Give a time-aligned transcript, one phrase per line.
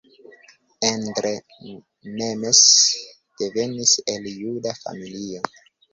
[0.87, 1.33] Endre
[2.15, 2.61] Nemes
[3.43, 5.45] devenis el juda familio.